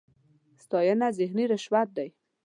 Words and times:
ستاېنه 0.63 1.07
ذهني 1.17 1.43
رشوت 1.51 1.89
دی. 1.97 2.09